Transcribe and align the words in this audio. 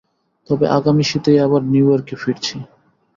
তবে 0.49 0.65
আগামী 0.77 1.03
শীতেই 1.03 1.39
আবার 1.45 1.61
নিউ 1.71 1.85
ইয়র্কে 1.89 2.15
ফিরছি। 2.21 2.55